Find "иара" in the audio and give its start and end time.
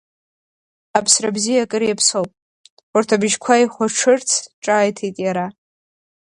5.25-5.45